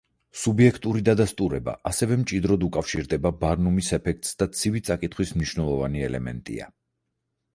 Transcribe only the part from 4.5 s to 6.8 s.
ცივი წაკითხვის მნიშვნელოვანი ელემენტია.